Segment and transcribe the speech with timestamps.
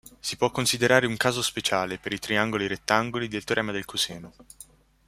[0.19, 4.33] Si può considerare un caso speciale, per i triangoli rettangoli, del teorema del coseno.